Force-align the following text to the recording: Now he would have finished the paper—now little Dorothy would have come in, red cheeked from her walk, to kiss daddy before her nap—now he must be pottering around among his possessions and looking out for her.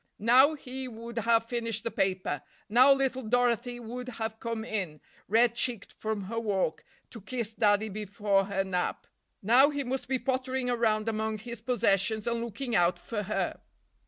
Now 0.17 0.55
he 0.55 0.87
would 0.87 1.19
have 1.19 1.45
finished 1.45 1.83
the 1.83 1.91
paper—now 1.91 2.91
little 2.91 3.21
Dorothy 3.21 3.79
would 3.79 4.09
have 4.09 4.39
come 4.39 4.65
in, 4.65 4.99
red 5.27 5.53
cheeked 5.53 5.93
from 5.99 6.21
her 6.21 6.39
walk, 6.39 6.83
to 7.11 7.21
kiss 7.21 7.53
daddy 7.53 7.87
before 7.87 8.45
her 8.45 8.63
nap—now 8.63 9.69
he 9.69 9.83
must 9.83 10.07
be 10.07 10.17
pottering 10.17 10.71
around 10.71 11.07
among 11.07 11.37
his 11.37 11.61
possessions 11.61 12.25
and 12.25 12.41
looking 12.41 12.75
out 12.75 12.97
for 12.97 13.21
her. 13.21 13.61